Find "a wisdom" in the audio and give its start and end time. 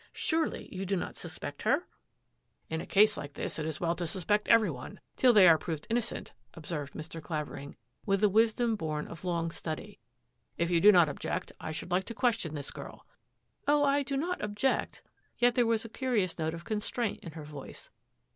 8.23-8.75